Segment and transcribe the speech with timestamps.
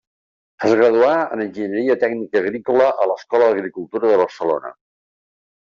[0.67, 4.77] Es graduà en Enginyeria Tècnica Agrícola a l'Escola d'Agricultura de Barcelona.